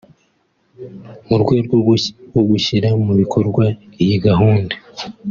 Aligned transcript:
mu 1.27 1.35
rwego 1.41 1.71
rwo 1.81 2.41
gushyira 2.49 2.87
mu 3.05 3.13
bikorwa 3.21 3.63
iyi 4.01 4.17
gahunda 4.25 4.73